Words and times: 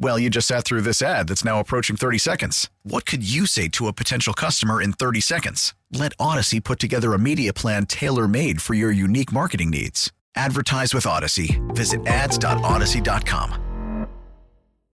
Well, 0.00 0.16
you 0.16 0.30
just 0.30 0.46
sat 0.46 0.64
through 0.64 0.82
this 0.82 1.02
ad 1.02 1.26
that's 1.28 1.44
now 1.44 1.58
approaching 1.58 1.96
30 1.96 2.18
seconds. 2.18 2.70
What 2.84 3.04
could 3.04 3.28
you 3.28 3.46
say 3.46 3.66
to 3.70 3.88
a 3.88 3.92
potential 3.92 4.32
customer 4.32 4.80
in 4.80 4.92
30 4.92 5.20
seconds? 5.20 5.74
Let 5.92 6.16
Audacy 6.18 6.62
put 6.62 6.78
together 6.78 7.14
a 7.14 7.18
media 7.18 7.52
plan 7.52 7.84
tailor 7.86 8.28
made 8.28 8.62
for 8.62 8.74
your 8.74 8.92
unique 8.92 9.32
marketing 9.32 9.70
needs. 9.70 10.12
Advertise 10.36 10.94
with 10.94 11.04
Audacy. 11.04 11.58
Visit 11.74 12.06
ads.audacy.com. 12.06 13.64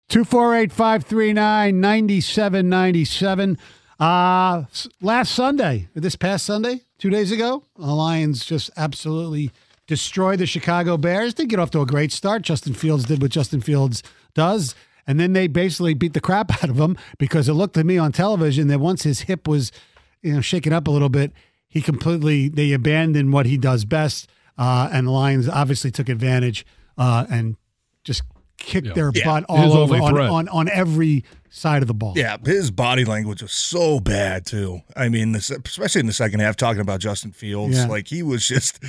248 0.09 0.71
539 0.71 1.79
9797. 1.81 3.57
Uh, 3.99 4.63
last 5.01 5.33
Sunday, 5.33 5.87
this 5.95 6.15
past 6.15 6.45
Sunday, 6.45 6.81
two 6.99 7.09
days 7.09 7.31
ago, 7.31 7.63
the 7.75 7.85
Lions 7.85 8.45
just 8.45 8.69
absolutely 8.77 9.51
destroyed 9.87 10.39
the 10.39 10.45
Chicago 10.45 10.97
Bears. 10.97 11.33
They 11.33 11.45
get 11.45 11.59
off 11.59 11.71
to 11.71 11.81
a 11.81 11.85
great 11.87 12.11
start. 12.11 12.43
Justin 12.43 12.73
Fields 12.73 13.05
did 13.05 13.21
what 13.21 13.31
Justin 13.31 13.61
Fields 13.61 14.03
does. 14.35 14.75
And 15.07 15.19
then 15.19 15.33
they 15.33 15.47
basically 15.47 15.93
beat 15.93 16.13
the 16.13 16.19
crap 16.21 16.51
out 16.63 16.69
of 16.69 16.77
him 16.79 16.97
because 17.17 17.49
it 17.49 17.53
looked 17.53 17.73
to 17.75 17.83
me 17.83 17.97
on 17.97 18.11
television 18.11 18.67
that 18.67 18.79
once 18.79 19.03
his 19.03 19.21
hip 19.21 19.47
was, 19.47 19.71
you 20.21 20.33
know, 20.33 20.41
shaken 20.41 20.73
up 20.73 20.87
a 20.87 20.91
little 20.91 21.09
bit, 21.09 21.31
he 21.67 21.81
completely 21.81 22.49
they 22.49 22.71
abandoned 22.73 23.33
what 23.33 23.45
he 23.45 23.57
does 23.57 23.85
best. 23.85 24.29
Uh, 24.57 24.89
and 24.91 25.07
the 25.07 25.11
Lions 25.11 25.47
obviously 25.49 25.89
took 25.91 26.09
advantage 26.09 26.65
uh, 26.97 27.25
and 27.31 27.55
just 28.03 28.23
kicked 28.57 28.87
Yeah. 28.87 28.93
their 28.93 29.11
Yeah. 29.13 29.25
butt 29.25 29.45
His 29.49 29.71
all 29.73 29.77
over 29.77 29.95
on, 29.95 30.17
on, 30.19 30.47
on 30.49 30.69
every 30.69 31.23
side 31.49 31.81
of 31.81 31.87
the 31.87 31.93
ball. 31.95 32.13
Yeah, 32.15 32.37
his 32.45 32.69
body 32.69 33.03
language 33.05 33.41
was 33.41 33.51
so 33.53 33.99
bad 33.99 34.45
too. 34.45 34.81
I 34.95 35.09
mean, 35.09 35.31
this, 35.31 35.49
especially 35.49 36.01
in 36.01 36.05
the 36.05 36.13
second 36.13 36.41
half, 36.41 36.55
talking 36.57 36.81
about 36.81 36.99
Justin 36.99 37.31
Fields, 37.31 37.75
Yeah. 37.75 37.87
like 37.87 38.07
he 38.07 38.21
was 38.21 38.47
just, 38.47 38.79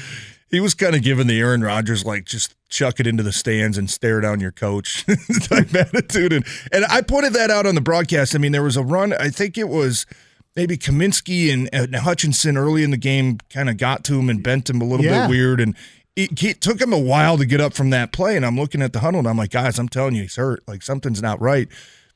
he 0.52 0.60
was 0.60 0.74
kind 0.74 0.94
of 0.94 1.02
giving 1.02 1.26
the 1.26 1.40
Aaron 1.40 1.62
Rodgers 1.64 2.04
like 2.04 2.24
just 2.26 2.54
chuck 2.68 3.00
it 3.00 3.06
into 3.08 3.24
the 3.24 3.32
stands 3.32 3.76
and 3.76 3.90
stare 3.90 4.20
down 4.20 4.38
your 4.38 4.52
coach 4.52 5.04
type 5.42 5.74
attitude, 5.74 6.32
and 6.32 6.44
and 6.70 6.84
I 6.84 7.00
pointed 7.02 7.32
that 7.32 7.50
out 7.50 7.66
on 7.66 7.74
the 7.74 7.80
broadcast. 7.80 8.36
I 8.36 8.38
mean, 8.38 8.52
there 8.52 8.62
was 8.62 8.76
a 8.76 8.82
run. 8.84 9.12
I 9.14 9.30
think 9.30 9.58
it 9.58 9.68
was. 9.68 10.06
Maybe 10.54 10.76
Kaminsky 10.76 11.50
and, 11.50 11.70
and 11.72 11.96
Hutchinson 11.96 12.58
early 12.58 12.82
in 12.82 12.90
the 12.90 12.98
game 12.98 13.38
kind 13.48 13.70
of 13.70 13.78
got 13.78 14.04
to 14.04 14.18
him 14.18 14.28
and 14.28 14.42
bent 14.42 14.68
him 14.68 14.82
a 14.82 14.84
little 14.84 15.02
Yeah. 15.06 15.26
bit 15.26 15.30
weird, 15.30 15.60
and 15.62 15.74
it, 16.14 16.42
it 16.44 16.60
took 16.60 16.78
him 16.78 16.92
a 16.92 16.98
while 16.98 17.38
to 17.38 17.46
get 17.46 17.58
up 17.58 17.72
from 17.72 17.88
that 17.88 18.12
play. 18.12 18.36
And 18.36 18.44
I'm 18.44 18.58
looking 18.58 18.82
at 18.82 18.92
the 18.92 18.98
huddle, 19.00 19.18
and 19.20 19.26
I'm 19.26 19.38
like, 19.38 19.50
guys, 19.52 19.78
I'm 19.78 19.88
telling 19.88 20.14
you, 20.14 20.20
he's 20.20 20.36
hurt. 20.36 20.62
Like 20.68 20.82
something's 20.82 21.22
not 21.22 21.40
right. 21.40 21.68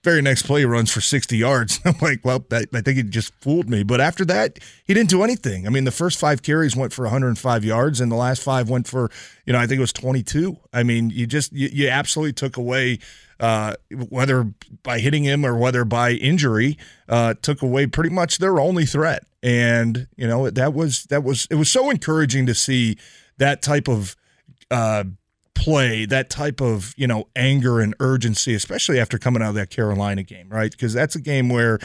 Very 0.07 0.23
next 0.23 0.45
play, 0.45 0.61
he 0.61 0.65
runs 0.65 0.93
for 0.93 1.01
60 1.01 1.37
yards. 1.37 1.81
I'm 1.85 1.97
like, 2.01 2.25
well, 2.25 2.45
that, 2.51 2.69
I 2.73 2.81
think 2.81 2.97
he 2.97 3.03
just 3.03 3.35
fooled 3.41 3.69
me. 3.69 3.83
But 3.83 4.01
after 4.01 4.25
that, 4.27 4.61
he 4.85 4.95
didn't 4.95 5.11
do 5.11 5.25
anything. 5.25 5.67
I 5.67 5.71
mean, 5.71 5.83
the 5.83 5.91
first 5.91 6.21
five 6.21 6.45
carries 6.45 6.77
went 6.77 6.93
for 6.93 7.03
105 7.03 7.65
yards, 7.65 8.01
and 8.01 8.13
the 8.13 8.15
last 8.15 8.41
five 8.41 8.71
went 8.71 8.87
for, 8.87 9.11
you 9.47 9.53
know, 9.53 9.59
I 9.59 9.67
think 9.67 9.79
it 9.79 9.81
was 9.81 9.93
22. 9.93 10.59
I 10.73 10.85
mean, 10.85 11.11
you 11.11 11.27
just, 11.27 11.53
you, 11.53 11.69
you 11.73 11.89
absolutely 11.89 12.35
took 12.35 12.57
away, 12.57 13.01
uh, 13.41 13.75
whether 13.91 14.53
by 14.85 15.01
hitting 15.01 15.25
him 15.25 15.45
or 15.45 15.57
whether 15.57 15.85
by 15.85 16.13
injury, 16.13 16.79
uh, 17.09 17.35
took 17.43 17.61
away 17.61 17.89
pretty 17.89 18.11
much 18.11 18.39
their 18.39 18.61
only 18.61 18.87
threat. 18.87 19.25
And, 19.43 20.07
you 20.17 20.29
know, 20.29 20.49
that 20.49 20.73
was, 20.73 21.03
that 21.07 21.25
was, 21.25 21.49
it 21.51 21.57
was 21.57 21.69
so 21.69 21.91
encouraging 21.91 22.47
to 22.47 22.55
see 22.55 22.97
that 23.39 23.61
type 23.61 23.89
of, 23.89 24.15
uh, 24.71 25.03
play, 25.57 26.07
that 26.07 26.31
type 26.31 26.61
of, 26.61 26.95
you 26.97 27.07
know, 27.07 27.27
anger 27.35 27.81
and 27.81 27.95
urgency, 27.99 28.55
especially 28.55 29.01
after 29.01 29.19
coming 29.19 29.43
out 29.43 29.49
of 29.49 29.55
that 29.57 29.71
Carolina 29.71 30.23
game, 30.23 30.49
right? 30.49 30.71
Because 30.71 30.93
that's 30.93 31.17
a 31.17 31.21
game 31.21 31.49
where 31.49 31.81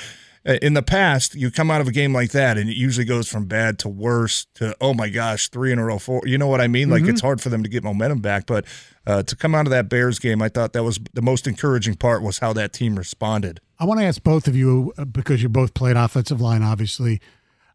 uh, 0.47 0.53
in 0.61 0.73
the 0.73 0.81
past, 0.81 1.35
you 1.35 1.49
come 1.51 1.71
out 1.71 1.81
of 1.81 1.87
a 1.87 1.91
game 1.91 2.13
like 2.13 2.31
that 2.31 2.57
and 2.57 2.69
it 2.69 2.75
usually 2.75 3.05
goes 3.05 3.27
from 3.27 3.45
bad 3.45 3.79
to 3.79 3.89
worse 3.89 4.45
to, 4.55 4.75
oh 4.81 4.93
my 4.93 5.09
gosh, 5.09 5.49
three 5.49 5.71
in 5.71 5.79
a 5.79 5.85
row, 5.85 5.99
four. 5.99 6.21
You 6.25 6.37
know 6.37 6.47
what 6.47 6.61
I 6.61 6.67
mean? 6.67 6.89
Like 6.89 7.03
it's 7.03 7.21
hard 7.21 7.41
for 7.41 7.49
them 7.49 7.63
to 7.63 7.69
get 7.69 7.83
momentum 7.83 8.21
back. 8.21 8.45
But 8.45 8.65
uh, 9.07 9.23
to 9.23 9.35
come 9.35 9.55
out 9.55 9.65
of 9.65 9.71
that 9.71 9.87
Bears 9.89 10.19
game, 10.19 10.41
I 10.41 10.49
thought 10.49 10.73
that 10.73 10.83
was 10.83 10.99
the 11.13 11.21
most 11.21 11.47
encouraging 11.47 11.95
part 11.95 12.21
was 12.21 12.39
how 12.39 12.53
that 12.53 12.73
team 12.73 12.97
responded. 12.97 13.61
I 13.79 13.85
want 13.85 13.99
to 13.99 14.05
ask 14.05 14.21
both 14.21 14.47
of 14.47 14.55
you, 14.55 14.93
uh, 14.97 15.05
because 15.05 15.41
you 15.41 15.49
both 15.49 15.73
played 15.73 15.95
offensive 15.95 16.41
line, 16.41 16.61
obviously, 16.61 17.21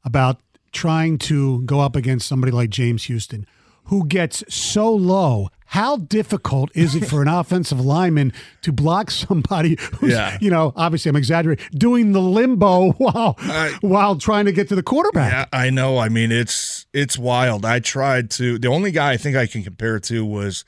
about 0.05 0.41
trying 0.73 1.19
to 1.19 1.63
go 1.63 1.81
up 1.81 1.97
against 1.97 2.29
somebody 2.29 2.53
like 2.53 2.71
James 2.71 3.05
Houston, 3.05 3.47
who 3.87 4.07
gets 4.07 4.43
so 4.49 4.93
low. 4.93 5.49
How 5.71 5.97
difficult 5.97 6.71
is 6.75 6.95
it 6.95 7.07
for 7.07 7.23
an 7.23 7.29
offensive 7.41 7.81
lineman 7.81 8.33
to 8.63 8.73
block 8.73 9.11
somebody 9.11 9.77
who's, 9.97 10.13
Yeah. 10.13 10.39
you 10.41 10.49
know, 10.49 10.73
obviously 10.77 11.09
I'm 11.09 11.17
exaggerating, 11.17 11.65
doing 11.77 12.13
the 12.13 12.21
limbo 12.21 12.93
while 12.99 13.35
I- 13.41 13.77
while 13.81 14.17
trying 14.17 14.45
to 14.45 14.53
get 14.53 14.69
to 14.69 14.77
the 14.77 14.83
quarterback? 14.83 15.33
Yeah, 15.33 15.59
I 15.59 15.71
know. 15.71 15.99
I 15.99 16.09
mean, 16.09 16.31
it's 16.31 16.87
it's 16.93 17.19
wild. 17.19 17.65
I 17.65 17.81
tried 17.81 18.31
to. 18.33 18.59
The 18.59 18.69
only 18.69 18.93
guy 18.93 19.13
I 19.13 19.17
think 19.17 19.37
I 19.37 19.47
can 19.47 19.65
compare 19.65 19.97
it 19.97 20.05
to 20.05 20.25
was, 20.25 20.65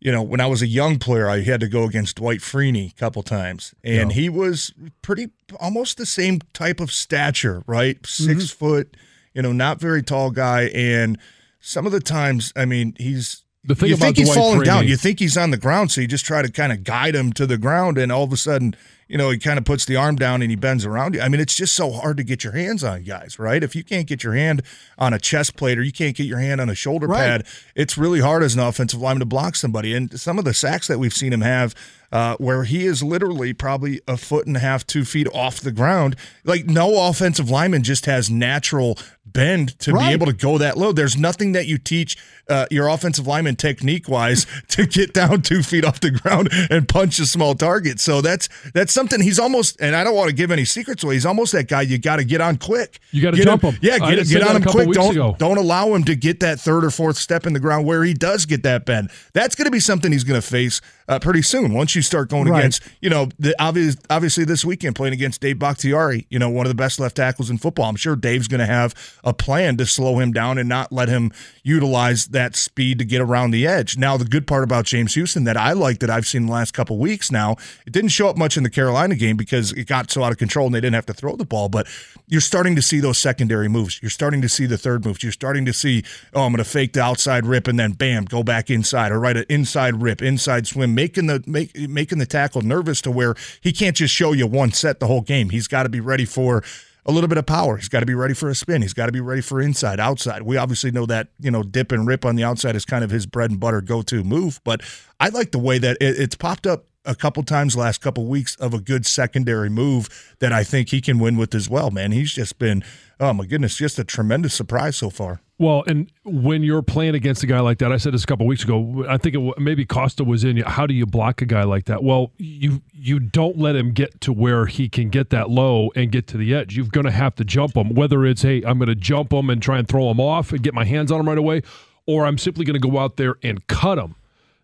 you 0.00 0.10
know, 0.10 0.22
when 0.22 0.40
I 0.40 0.46
was 0.46 0.62
a 0.62 0.66
young 0.66 0.98
player, 0.98 1.28
I 1.28 1.42
had 1.42 1.60
to 1.60 1.68
go 1.68 1.84
against 1.84 2.16
Dwight 2.16 2.40
Freeney 2.40 2.90
a 2.90 2.94
couple 2.94 3.22
times, 3.22 3.74
and 3.84 4.12
he 4.12 4.28
was 4.30 4.72
pretty 5.02 5.28
almost 5.60 5.98
the 5.98 6.06
same 6.06 6.40
type 6.54 6.80
of 6.80 6.90
stature, 6.90 7.62
right? 7.66 8.04
6 8.04 8.26
mm-hmm. 8.26 8.44
foot, 8.46 8.96
you 9.34 9.42
know, 9.42 9.52
not 9.52 9.78
very 9.78 10.02
tall 10.02 10.30
guy, 10.30 10.62
and 10.74 11.18
some 11.62 11.86
of 11.86 11.92
the 11.92 12.00
times, 12.00 12.52
I 12.54 12.64
mean, 12.66 12.94
he's. 12.98 13.44
The 13.64 13.76
thing 13.76 13.90
you 13.90 13.96
think 13.96 14.16
he's 14.16 14.26
Dwight 14.26 14.36
falling 14.38 14.62
down. 14.62 14.88
You 14.88 14.96
think 14.96 15.20
he's 15.20 15.36
on 15.36 15.52
the 15.52 15.56
ground, 15.56 15.92
so 15.92 16.00
you 16.00 16.08
just 16.08 16.24
try 16.24 16.42
to 16.42 16.50
kind 16.50 16.72
of 16.72 16.82
guide 16.82 17.14
him 17.14 17.32
to 17.34 17.46
the 17.46 17.56
ground, 17.56 17.96
and 17.96 18.10
all 18.10 18.24
of 18.24 18.32
a 18.32 18.36
sudden, 18.36 18.74
you 19.06 19.16
know, 19.18 19.30
he 19.30 19.38
kind 19.38 19.56
of 19.58 19.64
puts 19.64 19.84
the 19.84 19.94
arm 19.94 20.16
down 20.16 20.40
and 20.40 20.50
he 20.50 20.56
bends 20.56 20.86
around 20.86 21.14
you. 21.14 21.20
I 21.20 21.28
mean, 21.28 21.38
it's 21.40 21.54
just 21.54 21.74
so 21.74 21.92
hard 21.92 22.16
to 22.16 22.24
get 22.24 22.42
your 22.44 22.54
hands 22.54 22.82
on 22.82 23.02
guys, 23.02 23.38
right? 23.38 23.62
If 23.62 23.76
you 23.76 23.84
can't 23.84 24.06
get 24.08 24.24
your 24.24 24.32
hand 24.32 24.62
on 24.98 25.12
a 25.12 25.18
chest 25.18 25.54
plate 25.54 25.78
or 25.78 25.82
you 25.82 25.92
can't 25.92 26.16
get 26.16 26.24
your 26.24 26.38
hand 26.38 26.62
on 26.62 26.70
a 26.70 26.74
shoulder 26.74 27.06
Right. 27.06 27.18
pad, 27.18 27.46
it's 27.76 27.98
really 27.98 28.20
hard 28.20 28.42
as 28.42 28.54
an 28.54 28.60
offensive 28.60 29.02
lineman 29.02 29.20
to 29.20 29.26
block 29.26 29.54
somebody. 29.54 29.94
And 29.94 30.18
some 30.18 30.38
of 30.38 30.46
the 30.46 30.54
sacks 30.54 30.88
that 30.88 30.98
we've 30.98 31.12
seen 31.12 31.32
him 31.32 31.42
have, 31.42 31.74
uh, 32.10 32.36
where 32.38 32.64
he 32.64 32.86
is 32.86 33.02
literally 33.02 33.52
probably 33.52 34.00
a 34.08 34.16
foot 34.16 34.46
and 34.46 34.56
a 34.56 34.60
half, 34.60 34.86
two 34.86 35.04
feet 35.04 35.28
off 35.34 35.60
the 35.60 35.72
ground. 35.72 36.16
Like 36.44 36.64
no 36.64 37.06
offensive 37.06 37.50
lineman 37.50 37.82
just 37.82 38.06
has 38.06 38.30
natural 38.30 38.98
bend 39.32 39.78
to 39.80 39.92
Right. 39.92 40.08
be 40.08 40.12
able 40.12 40.26
to 40.26 40.32
go 40.32 40.58
that 40.58 40.76
low. 40.78 40.92
There's 40.92 41.16
nothing 41.16 41.52
that 41.52 41.66
you 41.66 41.78
teach 41.78 42.16
uh, 42.48 42.66
your 42.70 42.88
offensive 42.88 43.26
lineman 43.26 43.56
technique 43.56 44.08
wise 44.08 44.46
to 44.68 44.86
get 44.86 45.12
down 45.14 45.42
two 45.42 45.62
feet 45.62 45.84
off 45.84 46.00
the 46.00 46.10
ground 46.10 46.48
and 46.70 46.88
punch 46.88 47.18
a 47.18 47.26
small 47.26 47.54
target. 47.54 48.00
So 48.00 48.20
that's 48.20 48.48
that's 48.74 48.92
something 48.92 49.20
he's 49.20 49.38
almost. 49.38 49.80
And 49.80 49.94
I 49.96 50.04
don't 50.04 50.14
want 50.14 50.28
to 50.28 50.34
give 50.34 50.50
any 50.50 50.64
secrets 50.64 51.02
away. 51.04 51.14
He's 51.14 51.26
almost 51.26 51.52
that 51.52 51.68
guy. 51.68 51.82
You 51.82 51.98
got 51.98 52.16
to 52.16 52.24
get 52.24 52.40
on 52.40 52.56
quick. 52.56 53.00
You 53.10 53.22
gotta 53.22 53.36
Get 53.36 53.44
jump 53.44 53.62
him. 53.62 53.72
him. 53.74 53.80
Yeah, 53.82 53.98
get, 53.98 54.26
get 54.28 54.42
on 54.46 54.56
him 54.56 54.62
quick. 54.64 54.90
Don't 54.90 55.12
ago. 55.12 55.36
don't 55.38 55.58
allow 55.58 55.94
him 55.94 56.04
to 56.04 56.14
get 56.14 56.40
that 56.40 56.60
third 56.60 56.84
or 56.84 56.90
fourth 56.90 57.16
step 57.16 57.46
in 57.46 57.52
the 57.52 57.60
ground 57.60 57.86
where 57.86 58.02
he 58.04 58.14
does 58.14 58.46
get 58.46 58.62
that 58.64 58.84
bend. 58.86 59.10
That's 59.32 59.54
going 59.54 59.66
to 59.66 59.70
be 59.70 59.80
something 59.80 60.12
he's 60.12 60.24
going 60.24 60.40
to 60.40 60.46
face 60.46 60.80
uh, 61.08 61.18
pretty 61.18 61.42
soon. 61.42 61.72
Once 61.72 61.94
you 61.94 62.02
start 62.02 62.28
going 62.30 62.48
Right. 62.48 62.60
against, 62.60 62.82
you 63.00 63.10
know, 63.10 63.28
the 63.38 63.54
obvious, 63.62 63.96
obviously 64.10 64.44
this 64.44 64.64
weekend 64.64 64.94
playing 64.96 65.14
against 65.14 65.40
Dave 65.40 65.58
Bakhtiari, 65.58 66.26
you 66.30 66.38
know, 66.38 66.48
one 66.50 66.66
of 66.66 66.70
the 66.70 66.74
best 66.74 66.98
left 67.00 67.16
tackles 67.16 67.50
in 67.50 67.58
football. 67.58 67.86
I'm 67.88 67.96
sure 67.96 68.16
Dave's 68.16 68.48
going 68.48 68.60
to 68.60 68.66
have 68.66 68.94
a 69.24 69.32
plan 69.32 69.76
to 69.78 69.86
slow 69.86 70.18
him 70.18 70.32
down 70.32 70.58
and 70.58 70.68
not 70.68 70.92
let 70.92 71.08
him 71.08 71.32
utilize 71.62 72.26
that 72.28 72.56
speed 72.56 72.98
to 72.98 73.04
get 73.04 73.20
around 73.20 73.50
the 73.52 73.66
edge. 73.66 73.96
Now, 73.96 74.16
the 74.16 74.24
good 74.24 74.46
part 74.46 74.64
about 74.64 74.84
James 74.84 75.14
Houston 75.14 75.44
that 75.44 75.56
I 75.56 75.72
like 75.72 76.00
that 76.00 76.10
I've 76.10 76.26
seen 76.26 76.46
the 76.46 76.52
last 76.52 76.72
couple 76.74 76.98
weeks 76.98 77.30
now, 77.30 77.56
it 77.86 77.92
didn't 77.92 78.10
show 78.10 78.28
up 78.28 78.36
much 78.36 78.56
in 78.56 78.62
the 78.62 78.70
Carolina 78.70 79.14
game 79.14 79.36
because 79.36 79.72
it 79.72 79.86
got 79.86 80.10
so 80.10 80.22
out 80.24 80.32
of 80.32 80.38
control 80.38 80.66
and 80.66 80.74
they 80.74 80.80
didn't 80.80 80.94
have 80.94 81.06
to 81.06 81.14
throw 81.14 81.36
the 81.36 81.44
ball, 81.44 81.68
but 81.68 81.86
you're 82.26 82.40
starting 82.40 82.74
to 82.76 82.82
see 82.82 83.00
those 83.00 83.18
secondary 83.18 83.68
moves. 83.68 84.00
You're 84.02 84.10
starting 84.10 84.42
to 84.42 84.48
see 84.48 84.66
the 84.66 84.78
third 84.78 85.04
moves. 85.04 85.22
You're 85.22 85.32
starting 85.32 85.64
to 85.66 85.72
see, 85.72 86.02
oh, 86.34 86.42
I'm 86.42 86.52
going 86.52 86.64
to 86.64 86.68
fake 86.68 86.92
the 86.94 87.02
outside 87.02 87.46
rip 87.46 87.68
and 87.68 87.78
then 87.78 87.92
bam, 87.92 88.24
go 88.24 88.42
back 88.42 88.70
inside 88.70 89.12
or 89.12 89.20
right 89.20 89.36
an 89.36 89.44
inside 89.48 90.02
rip, 90.02 90.22
inside 90.22 90.66
swim, 90.66 90.91
making 90.94 91.26
the 91.26 91.42
make, 91.46 91.76
making 91.88 92.18
the 92.18 92.26
tackle 92.26 92.62
nervous 92.62 93.00
to 93.02 93.10
where 93.10 93.34
he 93.60 93.72
can't 93.72 93.96
just 93.96 94.14
show 94.14 94.32
you 94.32 94.46
one 94.46 94.72
set 94.72 95.00
the 95.00 95.06
whole 95.06 95.22
game. 95.22 95.50
He's 95.50 95.68
got 95.68 95.84
to 95.84 95.88
be 95.88 96.00
ready 96.00 96.24
for 96.24 96.62
a 97.04 97.12
little 97.12 97.28
bit 97.28 97.38
of 97.38 97.46
power. 97.46 97.76
He's 97.76 97.88
got 97.88 98.00
to 98.00 98.06
be 98.06 98.14
ready 98.14 98.34
for 98.34 98.48
a 98.48 98.54
spin. 98.54 98.82
He's 98.82 98.92
got 98.92 99.06
to 99.06 99.12
be 99.12 99.20
ready 99.20 99.40
for 99.40 99.60
inside, 99.60 99.98
outside. 99.98 100.42
We 100.42 100.56
obviously 100.56 100.90
know 100.90 101.06
that, 101.06 101.28
you 101.40 101.50
know, 101.50 101.62
dip 101.62 101.90
and 101.90 102.06
rip 102.06 102.24
on 102.24 102.36
the 102.36 102.44
outside 102.44 102.76
is 102.76 102.84
kind 102.84 103.02
of 103.02 103.10
his 103.10 103.26
bread 103.26 103.50
and 103.50 103.58
butter 103.58 103.80
go 103.80 104.02
to 104.02 104.22
move, 104.22 104.60
but 104.64 104.82
I 105.18 105.30
like 105.30 105.50
the 105.50 105.58
way 105.58 105.78
that 105.78 105.96
it, 106.00 106.20
it's 106.20 106.36
popped 106.36 106.66
up 106.66 106.84
a 107.04 107.14
couple 107.14 107.42
times 107.42 107.76
last 107.76 108.00
couple 108.00 108.26
weeks 108.26 108.54
of 108.56 108.74
a 108.74 108.80
good 108.80 109.06
secondary 109.06 109.70
move 109.70 110.34
that 110.38 110.52
I 110.52 110.64
think 110.64 110.90
he 110.90 111.00
can 111.00 111.18
win 111.18 111.36
with 111.36 111.54
as 111.54 111.68
well, 111.68 111.90
man. 111.90 112.12
He's 112.12 112.32
just 112.32 112.58
been, 112.58 112.84
oh 113.18 113.32
my 113.32 113.46
goodness, 113.46 113.76
just 113.76 113.98
a 113.98 114.04
tremendous 114.04 114.54
surprise 114.54 114.96
so 114.96 115.10
far. 115.10 115.40
Well, 115.58 115.84
and 115.86 116.10
when 116.24 116.64
you're 116.64 116.82
playing 116.82 117.14
against 117.14 117.44
a 117.44 117.46
guy 117.46 117.60
like 117.60 117.78
that, 117.78 117.92
I 117.92 117.96
said 117.96 118.14
this 118.14 118.24
a 118.24 118.26
couple 118.26 118.46
weeks 118.46 118.64
ago. 118.64 119.04
I 119.08 119.16
think 119.16 119.36
it, 119.36 119.58
maybe 119.60 119.84
Costa 119.84 120.24
was 120.24 120.42
in. 120.42 120.56
How 120.56 120.88
do 120.88 120.94
you 120.94 121.06
block 121.06 121.40
a 121.40 121.46
guy 121.46 121.62
like 121.62 121.84
that? 121.84 122.02
Well, 122.02 122.32
you 122.36 122.82
you 122.92 123.20
don't 123.20 123.56
let 123.56 123.76
him 123.76 123.92
get 123.92 124.20
to 124.22 124.32
where 124.32 124.66
he 124.66 124.88
can 124.88 125.08
get 125.08 125.30
that 125.30 125.50
low 125.50 125.90
and 125.94 126.10
get 126.10 126.26
to 126.28 126.36
the 126.36 126.52
edge. 126.52 126.76
You're 126.76 126.86
going 126.86 127.06
to 127.06 127.12
have 127.12 127.36
to 127.36 127.44
jump 127.44 127.76
him. 127.76 127.94
Whether 127.94 128.26
it's 128.26 128.42
hey, 128.42 128.62
I'm 128.64 128.78
going 128.78 128.88
to 128.88 128.96
jump 128.96 129.32
him 129.32 129.50
and 129.50 129.62
try 129.62 129.78
and 129.78 129.86
throw 129.86 130.10
him 130.10 130.18
off 130.18 130.50
and 130.50 130.64
get 130.64 130.74
my 130.74 130.84
hands 130.84 131.12
on 131.12 131.20
him 131.20 131.28
right 131.28 131.38
away, 131.38 131.62
or 132.06 132.26
I'm 132.26 132.38
simply 132.38 132.64
going 132.64 132.80
to 132.80 132.88
go 132.88 132.98
out 132.98 133.16
there 133.16 133.36
and 133.44 133.64
cut 133.68 133.98
him. 133.98 134.16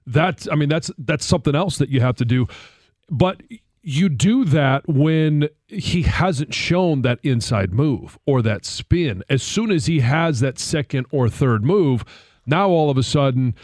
That's 0.08 0.48
I 0.50 0.54
mean 0.54 0.68
that's 0.68 0.90
that's 0.98 1.24
something 1.24 1.54
else 1.54 1.78
that 1.78 1.88
you 1.88 2.00
have 2.00 2.16
to 2.16 2.24
do. 2.24 2.46
But 3.10 3.42
you 3.82 4.08
do 4.08 4.44
that 4.44 4.86
when 4.88 5.48
he 5.66 6.02
hasn't 6.02 6.52
shown 6.52 7.02
that 7.02 7.18
inside 7.22 7.72
move 7.72 8.18
or 8.26 8.42
that 8.42 8.64
spin. 8.64 9.22
As 9.30 9.42
soon 9.42 9.70
as 9.70 9.86
he 9.86 10.00
has 10.00 10.40
that 10.40 10.58
second 10.58 11.06
or 11.10 11.28
third 11.28 11.64
move, 11.64 12.04
now 12.46 12.68
all 12.68 12.90
of 12.90 12.98
a 12.98 13.02
sudden 13.02 13.54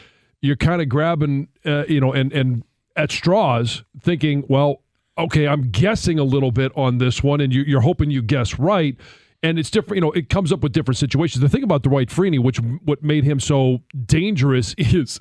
you're 0.41 0.57
kind 0.57 0.81
of 0.81 0.89
grabbing, 0.89 1.49
uh, 1.65 1.85
you 1.89 2.01
know, 2.01 2.13
and 2.13 2.33
and 2.33 2.63
at 2.97 3.11
straws, 3.11 3.83
thinking, 4.01 4.45
well, 4.49 4.83
okay, 5.19 5.49
I'm 5.49 5.71
guessing 5.71 6.19
a 6.19 6.25
little 6.25 6.53
bit 6.53 6.73
on 6.77 6.99
this 6.99 7.23
one, 7.23 7.41
and 7.41 7.53
you, 7.53 7.77
are 7.77 7.81
hoping 7.81 8.11
you 8.11 8.23
guess 8.23 8.59
right. 8.59 8.97
And 9.43 9.59
it's 9.59 9.71
different, 9.71 9.97
you 9.97 10.01
know. 10.01 10.13
It 10.13 10.31
comes 10.31 10.53
up 10.53 10.61
with 10.61 10.73
different 10.73 10.97
situations. 10.97 11.43
The 11.43 11.49
thing 11.49 11.65
about 11.65 11.83
Dwight 11.83 12.09
Freeney, 12.09 12.39
which 12.39 12.59
what 12.85 13.03
made 13.03 13.25
him 13.25 13.41
so 13.41 13.83
dangerous, 14.07 14.75
is 14.79 15.19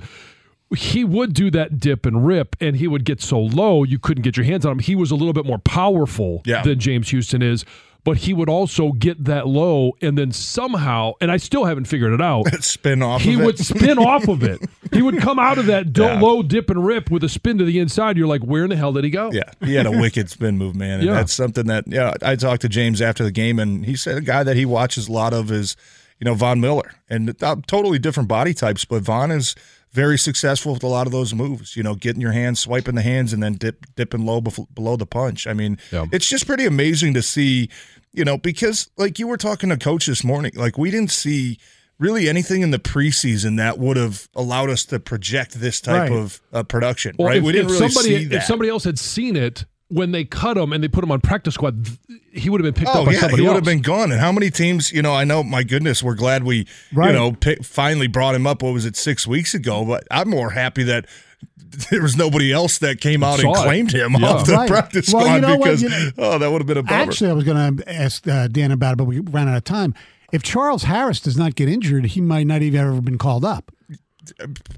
he 0.75 1.04
would 1.04 1.33
do 1.33 1.51
that 1.51 1.80
dip 1.80 2.06
and 2.06 2.25
rip, 2.25 2.56
and 2.60 2.75
he 2.75 2.88
would 2.88 3.06
get 3.06 3.21
so 3.21 3.39
low 3.39 3.83
you 3.83 4.00
couldn't 4.00 4.24
get 4.24 4.38
your 4.38 4.45
hands 4.45 4.65
on 4.65 4.74
him. 4.74 4.80
He 4.80 4.95
was 4.95 5.12
a 5.12 5.15
little 5.15 5.33
bit 5.33 5.45
more 5.45 5.60
powerful 5.60 6.42
yeah. 6.45 6.63
than 6.63 6.80
James 6.80 7.10
Houston 7.10 7.42
is, 7.42 7.65
but 8.04 8.18
he 8.18 8.33
would 8.33 8.50
also 8.50 8.92
get 8.92 9.24
that 9.25 9.48
low, 9.48 9.94
and 10.01 10.18
then 10.18 10.31
somehow, 10.31 11.13
and 11.21 11.31
I 11.31 11.38
still 11.38 11.65
haven't 11.65 11.86
figured 11.86 12.12
it 12.13 12.21
out, 12.21 12.45
spin 12.63 13.01
off. 13.01 13.21
He 13.21 13.36
of 13.36 13.42
would 13.42 13.60
spin 13.60 13.98
off 13.98 14.27
of 14.27 14.44
it. 14.44 14.62
He 14.92 15.01
would 15.01 15.21
come 15.21 15.39
out 15.39 15.57
of 15.57 15.65
that 15.65 15.98
yeah. 15.98 16.19
low 16.19 16.44
dip 16.44 16.69
and 16.69 16.86
rip 16.86 17.10
with 17.10 17.24
a 17.24 17.30
spin 17.30 17.57
to 17.57 17.65
the 17.65 17.80
inside. 17.80 18.15
You're 18.15 18.27
like, 18.27 18.42
where 18.42 18.63
in 18.63 18.69
the 18.69 18.75
hell 18.75 18.94
did 18.94 19.04
he 19.04 19.10
go? 19.10 19.31
Yeah, 19.31 19.50
he 19.65 19.74
had 19.74 19.88
a 19.88 19.92
wicked 19.92 20.30
spin 20.30 20.60
move, 20.60 20.75
man. 20.75 21.00
And 21.00 21.07
yeah. 21.07 21.15
that's 21.15 21.33
something 21.33 21.65
that 21.65 21.86
yeah. 21.88 22.13
I 22.21 22.36
talked 22.36 22.62
to 22.62 22.69
James 22.69 23.01
after 23.01 23.24
the 23.24 23.31
game, 23.31 23.57
and 23.57 23.88
he 23.88 23.95
said 23.95 24.18
a 24.18 24.21
guy 24.21 24.44
that 24.44 24.56
he 24.56 24.68
watches 24.68 25.07
a 25.07 25.12
lot 25.12 25.33
of 25.33 25.51
is 25.51 25.75
you 26.19 26.25
know 26.25 26.36
Von 26.36 26.62
Miller, 26.62 26.94
and 27.10 27.42
uh, 27.42 27.56
totally 27.65 27.98
different 27.98 28.30
body 28.30 28.54
types, 28.54 28.86
but 28.86 29.01
Von 29.01 29.31
is 29.31 29.56
very 29.94 30.18
successful 30.18 30.74
with 30.74 30.84
a 30.84 30.88
lot 30.88 31.06
of 31.06 31.12
those 31.13 31.34
moves. 31.34 31.78
You 31.78 31.84
know, 31.84 31.95
getting 31.95 32.22
your 32.22 32.31
hands, 32.31 32.60
swiping 32.60 32.95
the 32.95 33.01
hands, 33.01 33.31
and 33.31 33.42
then 33.42 33.54
dip, 33.54 33.86
dipping 33.95 34.25
low 34.25 34.42
below 34.42 34.95
the 34.95 35.06
punch. 35.06 35.48
I 35.48 35.54
mean, 35.54 35.78
yeah. 35.92 36.06
it's 36.12 36.28
just 36.28 36.45
pretty 36.45 36.66
amazing 36.66 37.13
to 37.13 37.22
see. 37.22 37.69
You 38.12 38.25
know, 38.25 38.38
because 38.38 38.92
like 38.98 39.18
you 39.18 39.28
were 39.28 39.38
talking 39.38 39.69
to 39.69 39.78
coach 39.78 40.06
this 40.06 40.24
morning, 40.24 40.51
like 40.56 40.78
we 40.78 40.92
didn't 40.92 41.12
see 41.12 41.57
really 42.00 42.28
anything 42.28 42.62
in 42.62 42.72
the 42.72 42.80
preseason 42.80 43.57
that 43.57 43.80
would 43.80 43.98
have 43.98 44.28
allowed 44.36 44.69
us 44.69 44.86
to 44.86 45.00
project 45.00 45.54
this 45.54 45.80
type 45.80 46.10
right. 46.10 46.12
of 46.12 46.42
uh, 46.51 46.63
production. 46.63 47.16
Well, 47.18 47.30
right? 47.30 47.38
If, 47.38 47.44
we 47.44 47.54
didn't 47.54 47.72
really 47.72 47.89
somebody, 47.89 48.18
see 48.18 48.25
that. 48.25 48.36
If 48.38 48.44
somebody 48.44 48.69
else 48.69 48.84
had 48.84 49.00
seen 49.00 49.36
it, 49.36 49.66
when 49.94 50.12
they 50.12 50.25
cut 50.25 50.57
him 50.57 50.74
and 50.74 50.84
they 50.84 50.88
put 50.88 51.04
him 51.04 51.12
on 51.12 51.22
practice 51.22 51.54
squad, 51.54 51.88
he 52.31 52.50
would 52.50 52.63
have 52.63 52.74
been 52.74 52.80
picked 52.80 52.95
oh, 52.95 53.01
up 53.01 53.06
by 53.06 53.13
yeah, 53.13 53.19
somebody 53.19 53.44
he 53.44 53.48
would 53.48 53.56
else. 53.56 53.57
have 53.57 53.66
been 53.66 53.81
gone. 53.81 54.12
And 54.12 54.19
how 54.19 54.31
many 54.31 54.50
teams? 54.50 54.92
You 54.92 55.01
know, 55.01 55.13
I 55.13 55.24
know. 55.24 55.44
My 55.44 55.63
goodness, 55.63 56.01
we're 56.01 56.16
glad 56.16 56.44
we, 56.44 56.68
right. 56.92 57.07
you 57.07 57.13
know, 57.13 57.31
pick, 57.31 57.63
finally 57.63 58.07
brought 58.07 58.34
him 58.36 58.48
up. 58.48 58.63
What 58.63 58.74
was 58.74 58.86
it, 58.86 58.95
six 58.95 59.28
weeks 59.28 59.54
ago? 59.54 59.86
But 59.86 60.07
I'm 60.10 60.30
more 60.30 60.50
happy 60.50 60.84
that 60.84 61.06
there 61.92 62.01
was 62.01 62.18
nobody 62.18 62.51
else 62.51 62.80
that 62.80 63.01
came 63.01 63.24
out 63.24 63.44
and 63.44 63.56
claimed 63.56 63.94
it. 63.94 64.01
him 64.01 64.13
yeah. 64.13 64.28
off 64.28 64.45
the 64.45 64.54
right. 64.54 64.69
practice 64.69 65.13
well, 65.13 65.24
squad 65.24 65.36
you 65.36 65.42
know 65.42 65.57
because 65.57 65.81
you 65.81 65.90
know, 65.90 66.10
oh, 66.18 66.38
that 66.39 66.51
would 66.51 66.62
have 66.62 66.68
been 66.68 66.78
a 66.78 66.84
bummer. 66.84 67.01
Actually, 67.01 67.30
I 67.30 67.34
was 67.34 67.44
going 67.44 67.78
to 67.78 67.92
ask 67.92 68.28
uh, 68.28 68.48
Dan 68.48 68.72
about 68.72 68.94
it, 68.94 68.96
but 68.98 69.06
we 69.06 69.19
ran 69.19 69.48
out 69.48 69.57
of 69.57 69.63
time. 69.63 69.94
If 70.31 70.42
Charles 70.42 70.84
Harris 70.84 71.19
does 71.19 71.38
not 71.38 71.54
get 71.54 71.69
injured, 71.69 72.07
he 72.07 72.22
might 72.22 72.48
not 72.48 72.63
even 72.63 72.80
ever 72.80 73.00
been 73.01 73.19
called 73.19 73.46
up. 73.46 73.72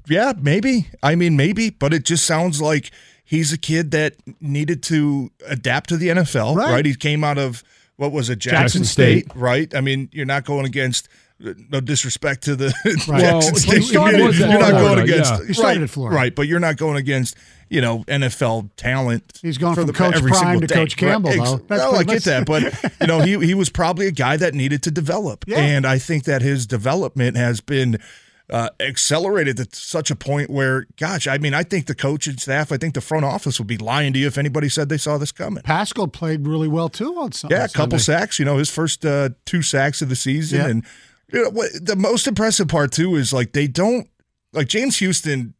Yeah, 0.06 0.34
maybe. 0.38 0.88
I 1.02 1.14
mean, 1.14 1.36
maybe, 1.36 1.70
but 1.70 1.94
it 1.94 2.04
just 2.04 2.26
sounds 2.26 2.60
like 2.60 2.90
he's 3.26 3.52
a 3.52 3.58
kid 3.58 3.90
that 3.90 4.14
needed 4.40 4.82
to 4.84 5.30
adapt 5.46 5.90
to 5.90 5.98
the 5.98 6.08
NFL, 6.08 6.56
right? 6.56 6.72
right? 6.72 6.86
He 6.86 6.94
came 6.94 7.22
out 7.22 7.36
of 7.36 7.62
what 7.96 8.12
was 8.12 8.30
it, 8.30 8.38
Jackson, 8.38 8.62
Jackson 8.62 8.84
State, 8.84 9.26
State, 9.26 9.36
right? 9.36 9.74
I 9.74 9.80
mean, 9.82 10.08
you're 10.12 10.26
not 10.26 10.44
going 10.44 10.64
against 10.64 11.08
no 11.38 11.80
disrespect 11.80 12.44
to 12.44 12.56
the 12.56 12.72
right. 13.08 13.22
well, 13.22 13.42
State 13.42 13.90
community. 13.90 14.38
You're 14.38 14.58
not 14.58 14.70
going 14.72 14.98
against 15.00 15.58
yeah. 15.58 15.64
right, 15.64 15.96
right, 15.96 16.34
but 16.34 16.46
you're 16.46 16.60
not 16.60 16.76
going 16.76 16.96
against 16.96 17.36
you 17.68 17.80
know 17.80 18.04
NFL 18.04 18.70
talent. 18.76 19.38
He's 19.42 19.58
going 19.58 19.74
from 19.74 19.86
the, 19.86 19.92
Coach 19.92 20.22
Prime 20.22 20.60
to 20.60 20.66
day. 20.66 20.74
Coach 20.74 20.96
Campbell, 20.96 21.30
right. 21.30 21.44
though. 21.44 21.56
That's 21.56 21.82
no, 21.82 21.92
I 21.92 22.04
get 22.04 22.24
that, 22.24 22.46
but 22.46 22.62
you 23.00 23.06
know 23.06 23.20
he 23.20 23.38
he 23.44 23.54
was 23.54 23.68
probably 23.68 24.06
a 24.06 24.12
guy 24.12 24.36
that 24.36 24.54
needed 24.54 24.82
to 24.84 24.90
develop, 24.90 25.44
yeah. 25.46 25.58
and 25.58 25.86
I 25.86 25.98
think 25.98 26.24
that 26.24 26.42
his 26.42 26.66
development 26.66 27.36
has 27.36 27.60
been 27.60 27.98
uh, 28.48 28.70
accelerated 28.78 29.56
to 29.56 29.66
such 29.72 30.10
a 30.10 30.16
point 30.16 30.50
where, 30.50 30.86
gosh, 30.96 31.26
I 31.26 31.38
mean, 31.38 31.52
I 31.52 31.62
think 31.62 31.86
the 31.86 31.94
coach 31.94 32.26
and 32.26 32.40
staff, 32.40 32.70
I 32.70 32.76
think 32.76 32.94
the 32.94 33.00
front 33.00 33.24
office 33.24 33.58
would 33.58 33.66
be 33.66 33.76
lying 33.76 34.12
to 34.12 34.18
you 34.18 34.26
if 34.28 34.38
anybody 34.38 34.68
said 34.68 34.88
they 34.88 34.98
saw 34.98 35.18
this 35.18 35.32
coming. 35.32 35.62
Paschal 35.62 36.08
played 36.08 36.46
really 36.46 36.68
well 36.68 36.88
too 36.88 37.16
on 37.18 37.32
Sunday. 37.32 37.56
Yeah, 37.56 37.64
a 37.64 37.68
couple 37.68 37.98
sacks. 37.98 38.38
You 38.38 38.44
know, 38.44 38.58
his 38.58 38.70
first 38.70 39.04
uh, 39.04 39.30
two 39.44 39.62
sacks 39.62 40.00
of 40.00 40.08
the 40.08 40.16
season, 40.16 40.60
yeah. 40.60 40.66
and 40.68 40.84
you 41.32 41.42
know, 41.42 41.50
what, 41.50 41.70
the 41.80 41.96
most 41.96 42.26
impressive 42.26 42.68
part 42.68 42.92
too 42.92 43.16
is 43.16 43.32
like 43.32 43.52
they 43.52 43.66
don't 43.66 44.08
like 44.52 44.68
James 44.68 44.98
Houston. 44.98 45.54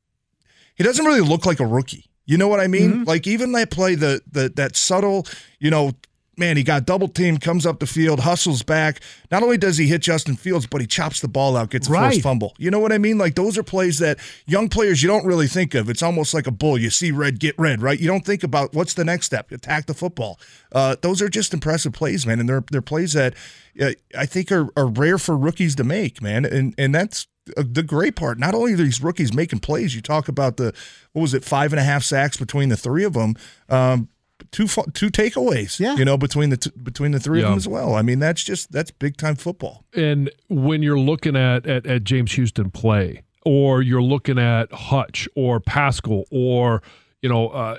He 0.76 0.84
doesn't 0.84 1.04
really 1.04 1.20
look 1.20 1.44
like 1.44 1.58
a 1.58 1.66
rookie. 1.66 2.10
You 2.24 2.36
know 2.38 2.48
what 2.48 2.60
I 2.60 2.66
mean? 2.66 2.92
Mm-hmm. 2.92 3.04
Like 3.04 3.26
even 3.26 3.52
they 3.52 3.66
play 3.66 3.94
the 3.94 4.20
the 4.30 4.48
that 4.56 4.76
subtle, 4.76 5.26
you 5.58 5.70
know, 5.70 5.92
man, 6.36 6.56
he 6.56 6.62
got 6.62 6.84
double 6.84 7.08
teamed, 7.08 7.40
comes 7.40 7.64
up 7.64 7.78
the 7.78 7.86
field, 7.86 8.20
hustles 8.20 8.62
back. 8.62 9.00
Not 9.30 9.42
only 9.42 9.56
does 9.56 9.78
he 9.78 9.86
hit 9.86 10.02
Justin 10.02 10.36
Fields, 10.36 10.66
but 10.66 10.80
he 10.80 10.86
chops 10.86 11.20
the 11.20 11.28
ball 11.28 11.56
out, 11.56 11.70
gets 11.70 11.88
a 11.88 11.92
right. 11.92 12.10
forced 12.10 12.22
fumble. 12.22 12.54
You 12.58 12.70
know 12.70 12.78
what 12.78 12.92
I 12.92 12.98
mean? 12.98 13.18
Like 13.18 13.34
those 13.34 13.56
are 13.56 13.62
plays 13.62 13.98
that 13.98 14.18
young 14.46 14.68
players 14.68 15.02
you 15.02 15.08
don't 15.08 15.24
really 15.24 15.46
think 15.46 15.74
of. 15.74 15.88
It's 15.88 16.02
almost 16.02 16.34
like 16.34 16.46
a 16.46 16.50
bull. 16.50 16.78
You 16.78 16.90
see 16.90 17.10
red, 17.10 17.40
get 17.40 17.58
red, 17.58 17.82
right? 17.82 17.98
You 17.98 18.06
don't 18.06 18.24
think 18.24 18.42
about 18.42 18.74
what's 18.74 18.94
the 18.94 19.04
next 19.04 19.26
step. 19.26 19.50
Attack 19.50 19.86
the 19.86 19.94
football. 19.94 20.38
Uh, 20.72 20.96
those 21.00 21.22
are 21.22 21.28
just 21.28 21.54
impressive 21.54 21.92
plays, 21.92 22.26
man, 22.26 22.40
and 22.40 22.48
they're 22.48 22.64
they're 22.70 22.82
plays 22.82 23.14
that 23.14 23.34
uh, 23.80 23.92
I 24.16 24.26
think 24.26 24.52
are, 24.52 24.68
are 24.76 24.86
rare 24.86 25.18
for 25.18 25.36
rookies 25.36 25.74
to 25.76 25.84
make, 25.84 26.20
man. 26.20 26.44
And 26.44 26.74
and 26.76 26.94
that's 26.94 27.26
the 27.56 27.82
great 27.82 28.16
part. 28.16 28.38
Not 28.38 28.54
only 28.54 28.72
are 28.72 28.76
these 28.76 29.02
rookies 29.02 29.32
making 29.32 29.60
plays, 29.60 29.94
you 29.94 30.02
talk 30.02 30.28
about 30.28 30.56
the 30.56 30.74
what 31.12 31.22
was 31.22 31.34
it, 31.34 31.44
five 31.44 31.72
and 31.72 31.80
a 31.80 31.84
half 31.84 32.02
sacks 32.02 32.36
between 32.36 32.68
the 32.68 32.76
three 32.76 33.04
of 33.04 33.12
them. 33.14 33.36
Um, 33.68 34.08
two 34.50 34.66
two 34.66 35.10
takeaways. 35.10 35.80
Yeah. 35.80 35.96
you 35.96 36.04
know 36.04 36.16
between 36.16 36.50
the 36.50 36.72
between 36.82 37.12
the 37.12 37.20
three 37.20 37.40
yeah. 37.40 37.46
of 37.46 37.50
them 37.50 37.56
as 37.56 37.68
well. 37.68 37.94
I 37.94 38.02
mean, 38.02 38.18
that's 38.18 38.42
just 38.42 38.72
that's 38.72 38.90
big 38.90 39.16
time 39.16 39.36
football. 39.36 39.84
And 39.94 40.30
when 40.48 40.82
you're 40.82 40.98
looking 40.98 41.36
at, 41.36 41.66
at 41.66 41.86
at 41.86 42.04
James 42.04 42.32
Houston 42.32 42.70
play, 42.70 43.22
or 43.46 43.80
you're 43.80 44.02
looking 44.02 44.38
at 44.38 44.72
Hutch 44.72 45.28
or 45.36 45.60
Paschal 45.60 46.26
or 46.30 46.82
you 47.22 47.28
know 47.28 47.48
uh, 47.48 47.78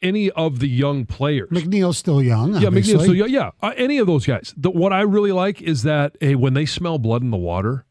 any 0.00 0.30
of 0.30 0.60
the 0.60 0.68
young 0.68 1.04
players. 1.04 1.50
McNeill's 1.50 1.98
still 1.98 2.22
young. 2.22 2.54
Yeah, 2.54 2.68
McNeill's 2.68 3.02
still 3.02 3.14
young. 3.14 3.28
Yeah, 3.28 3.50
uh, 3.60 3.72
any 3.76 3.98
of 3.98 4.06
those 4.06 4.24
guys. 4.24 4.54
The, 4.56 4.70
what 4.70 4.92
I 4.92 5.02
really 5.02 5.32
like 5.32 5.60
is 5.60 5.82
that 5.82 6.16
hey, 6.20 6.34
when 6.34 6.54
they 6.54 6.64
smell 6.64 6.98
blood 6.98 7.22
in 7.22 7.30
the 7.30 7.36
water, 7.36 7.84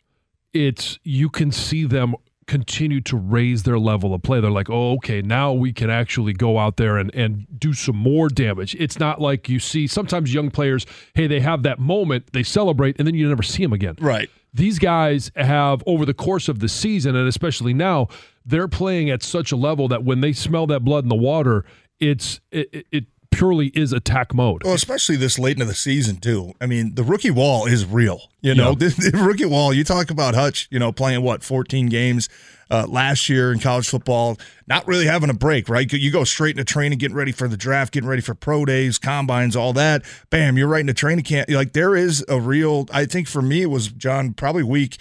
it's 0.53 0.97
you 1.03 1.29
can 1.29 1.51
see 1.51 1.85
them 1.85 2.15
continue 2.49 2.99
to 2.99 3.15
raise 3.15 3.63
their 3.63 3.77
level 3.77 4.13
of 4.13 4.23
play. 4.23 4.41
They're 4.41 4.49
like, 4.49 4.69
oh, 4.69 4.93
okay, 4.93 5.21
now 5.21 5.53
we 5.53 5.71
can 5.71 5.89
actually 5.89 6.33
go 6.33 6.57
out 6.57 6.77
there 6.77 6.97
and, 6.97 7.13
and 7.13 7.45
do 7.59 7.73
some 7.73 7.95
more 7.95 8.27
damage. 8.27 8.75
It's 8.79 8.99
not 8.99 9.21
like 9.21 9.47
you 9.47 9.59
see 9.59 9.85
sometimes 9.85 10.33
young 10.33 10.49
players, 10.49 10.85
hey, 11.13 11.27
they 11.27 11.39
have 11.39 11.61
that 11.63 11.77
moment, 11.79 12.33
they 12.33 12.41
celebrate, 12.43 12.97
and 12.97 13.07
then 13.07 13.13
you 13.13 13.29
never 13.29 13.43
see 13.43 13.63
them 13.63 13.71
again. 13.71 13.95
Right. 14.01 14.29
These 14.51 14.79
guys 14.79 15.31
have, 15.35 15.83
over 15.85 16.07
the 16.07 16.13
course 16.15 16.49
of 16.49 16.59
the 16.59 16.67
season, 16.67 17.15
and 17.15 17.27
especially 17.27 17.73
now, 17.73 18.07
they're 18.43 18.67
playing 18.67 19.11
at 19.11 19.21
such 19.21 19.51
a 19.51 19.55
level 19.55 19.87
that 19.89 20.03
when 20.03 20.21
they 20.21 20.33
smell 20.33 20.65
that 20.67 20.79
blood 20.79 21.03
in 21.03 21.09
the 21.09 21.15
water, 21.15 21.65
it's 21.99 22.41
it, 22.51 22.87
it 22.91 23.05
purely 23.31 23.67
is 23.67 23.93
attack 23.93 24.33
mode. 24.33 24.63
Well, 24.63 24.73
especially 24.73 25.15
this 25.15 25.39
late 25.39 25.53
into 25.53 25.65
the 25.65 25.75
season 25.75 26.17
too. 26.17 26.53
I 26.59 26.65
mean, 26.65 26.95
the 26.95 27.03
rookie 27.03 27.31
wall 27.31 27.65
is 27.65 27.85
real. 27.85 28.21
You 28.41 28.55
know, 28.55 28.73
the, 28.73 28.87
the, 29.11 29.23
rookie 29.23 29.45
wall. 29.45 29.73
You 29.73 29.83
talk 29.83 30.09
about 30.09 30.35
Hutch. 30.35 30.67
You 30.71 30.79
know, 30.79 30.91
playing 30.91 31.21
what 31.21 31.43
14 31.43 31.87
games 31.87 32.29
uh, 32.71 32.85
last 32.87 33.29
year 33.29 33.51
in 33.51 33.59
college 33.59 33.89
football, 33.89 34.37
not 34.67 34.87
really 34.87 35.05
having 35.05 35.29
a 35.29 35.33
break. 35.33 35.69
Right, 35.69 35.91
you 35.91 36.11
go 36.11 36.23
straight 36.23 36.57
into 36.57 36.63
training, 36.63 36.97
getting 36.99 37.17
ready 37.17 37.31
for 37.31 37.47
the 37.47 37.57
draft, 37.57 37.93
getting 37.93 38.09
ready 38.09 38.21
for 38.21 38.33
pro 38.33 38.65
days, 38.65 38.97
combines, 38.97 39.55
all 39.55 39.73
that. 39.73 40.03
Bam, 40.29 40.57
you're 40.57 40.67
right 40.67 40.81
into 40.81 40.93
training 40.93 41.25
camp. 41.25 41.49
Like 41.49 41.73
there 41.73 41.95
is 41.95 42.23
a 42.27 42.39
real. 42.39 42.87
I 42.91 43.05
think 43.05 43.27
for 43.27 43.41
me, 43.41 43.61
it 43.63 43.69
was 43.69 43.87
John 43.89 44.33
probably 44.33 44.63
week 44.63 44.97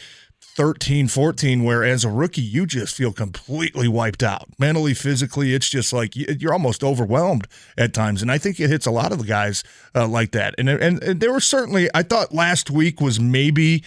13, 0.59 1.07
14, 1.07 1.62
where 1.62 1.85
as 1.85 2.05
a 2.05 2.11
rookie, 2.11 2.41
you 2.41 2.67
just 2.67 2.97
feel 2.97 3.12
completely 3.12 3.87
wiped 3.87 4.25
out. 4.25 4.49
Mentally, 4.59 4.93
physically, 4.93 5.55
it's 5.55 5.69
just 5.69 5.93
like 5.93 6.17
you're 6.17 6.53
almost 6.53 6.83
overwhelmed 6.83 7.47
at 7.77 7.95
times. 7.95 8.23
And 8.23 8.33
I 8.33 8.38
think 8.38 8.59
it 8.59 8.69
hits 8.69 8.85
a 8.85 8.91
lot 8.91 9.12
of 9.12 9.19
the 9.19 9.25
guys 9.25 9.62
uh, 9.95 10.09
like 10.09 10.33
that. 10.33 10.57
And, 10.59 10.69
and, 10.69 11.00
and 11.00 11.21
there 11.21 11.31
were 11.31 11.38
certainly, 11.38 11.88
I 11.95 12.03
thought 12.03 12.35
last 12.35 12.73
week 12.73 13.00
was 13.00 13.21
maybe. 13.21 13.85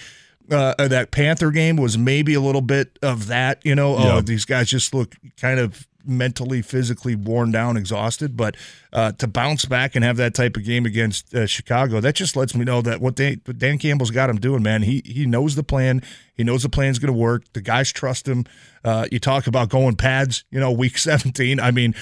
Uh, 0.50 0.74
uh 0.80 0.88
that 0.88 1.12
Panther 1.12 1.52
game 1.52 1.78
was 1.78 1.98
maybe 1.98 2.34
a 2.34 2.42
little 2.42 2.62
bit 2.62 2.98
of 3.02 3.28
that, 3.28 3.64
you 3.64 3.76
know. 3.76 3.96
Oh, 3.96 4.22
these 4.22 4.44
guys 4.44 4.70
just 4.70 4.94
look 4.94 5.16
kind 5.38 5.60
of 5.60 5.88
mentally, 6.06 6.62
physically 6.62 7.16
worn 7.16 7.52
down, 7.52 7.78
exhausted. 7.78 8.36
But 8.36 8.56
uh, 8.94 9.12
to 9.14 9.28
bounce 9.28 9.66
back 9.66 9.96
and 9.96 10.04
have 10.04 10.18
that 10.18 10.34
type 10.34 10.58
of 10.58 10.64
game 10.64 10.86
against 10.86 11.34
uh, 11.34 11.46
Chicago, 11.46 12.00
that 12.00 12.16
just 12.16 12.36
lets 12.36 12.56
me 12.56 12.66
know 12.66 12.82
that 12.82 13.02
what, 13.02 13.16
they, 13.16 13.40
what 13.46 13.58
Dan 13.58 13.78
Campbell's 13.78 14.12
got 14.12 14.30
him 14.30 14.38
doing, 14.38 14.64
man. 14.64 14.82
He 14.84 15.02
he 15.06 15.26
knows 15.26 15.56
the 15.56 15.64
plan. 15.64 16.02
He 16.36 16.44
knows 16.44 16.64
the 16.64 16.70
plan's 16.70 17.00
going 17.00 17.14
to 17.14 17.20
work. 17.20 17.44
The 17.54 17.62
guys 17.62 17.92
trust 17.92 18.28
him. 18.28 18.46
Uh, 18.84 19.08
you 19.12 19.20
talk 19.20 19.48
about 19.48 19.70
going 19.70 19.96
pads, 19.96 20.44
you 20.50 20.60
know, 20.60 20.72
week 20.72 20.98
17. 20.98 21.60
I 21.60 21.72
mean, 21.72 21.94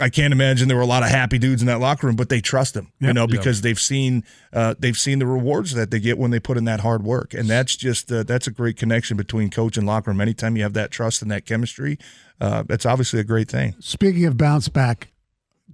I 0.00 0.08
can't 0.08 0.32
imagine 0.32 0.68
there 0.68 0.76
were 0.76 0.82
a 0.82 0.86
lot 0.86 1.02
of 1.02 1.08
happy 1.08 1.38
dudes 1.38 1.62
in 1.62 1.66
that 1.66 1.80
locker 1.80 2.06
room, 2.06 2.16
but 2.16 2.28
they 2.28 2.40
trust 2.40 2.76
him, 2.76 2.92
you 3.00 3.12
know, 3.12 3.26
because 3.26 3.62
they've 3.62 3.78
seen 3.78 4.24
uh, 4.52 4.74
they've 4.78 4.96
seen 4.96 5.18
the 5.18 5.26
rewards 5.26 5.72
that 5.74 5.90
they 5.90 6.00
get 6.00 6.18
when 6.18 6.30
they 6.30 6.40
put 6.40 6.56
in 6.56 6.64
that 6.64 6.80
hard 6.80 7.02
work, 7.02 7.34
and 7.34 7.48
that's 7.48 7.76
just 7.76 8.10
uh, 8.12 8.22
that's 8.22 8.46
a 8.46 8.50
great 8.50 8.76
connection 8.76 9.16
between 9.16 9.50
coach 9.50 9.76
and 9.76 9.86
locker 9.86 10.10
room. 10.10 10.20
Anytime 10.20 10.56
you 10.56 10.62
have 10.62 10.74
that 10.74 10.90
trust 10.90 11.22
and 11.22 11.30
that 11.30 11.46
chemistry, 11.46 11.98
uh, 12.40 12.62
that's 12.66 12.84
obviously 12.86 13.20
a 13.20 13.24
great 13.24 13.50
thing. 13.50 13.74
Speaking 13.80 14.24
of 14.26 14.36
bounce 14.36 14.68
back, 14.68 15.08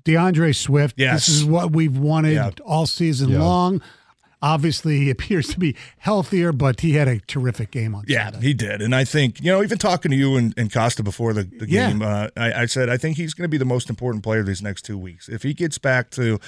D'Andre 0.05 0.53
Swift. 0.53 0.95
Yes. 0.99 1.27
This 1.27 1.37
is 1.37 1.45
what 1.45 1.73
we've 1.73 1.97
wanted 1.97 2.35
Yeah. 2.35 2.51
all 2.65 2.87
season 2.87 3.31
Yeah. 3.31 3.41
long. 3.43 3.83
Obviously, 4.43 4.99
he 4.99 5.11
appears 5.17 5.49
to 5.49 5.59
be 5.59 5.77
healthier, 5.99 6.53
but 6.53 6.81
he 6.81 6.93
had 6.95 7.09
a 7.09 7.21
terrific 7.21 7.71
game 7.71 7.95
on 7.95 8.05
Yeah, 8.09 8.31
Sunday. 8.33 8.49
he 8.49 8.55
did, 8.55 8.83
and 8.83 8.95
I 8.95 9.05
think 9.05 9.41
you 9.41 9.53
know, 9.53 9.63
even 9.63 9.79
talking 9.79 10.11
to 10.11 10.17
you 10.17 10.37
and, 10.37 10.53
and 10.57 10.73
Costa 10.73 11.03
before 11.03 11.33
the, 11.33 11.45
the 11.45 11.69
Yeah. 11.69 11.89
game, 11.89 12.03
uh, 12.03 12.29
I, 12.37 12.63
I 12.63 12.67
said 12.67 12.89
I 12.89 12.97
think 12.97 13.17
he's 13.17 13.35
going 13.35 13.45
to 13.45 13.49
be 13.49 13.59
the 13.59 13.65
most 13.65 13.89
important 13.89 14.25
player 14.25 14.43
these 14.43 14.61
next 14.63 14.83
two 14.83 14.99
weeks. 14.99 15.29
If 15.29 15.43
he 15.45 15.55
gets 15.55 15.79
back 15.79 16.11
to 16.11 16.41